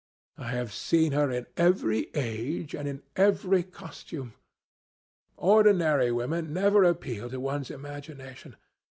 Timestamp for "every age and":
1.57-2.87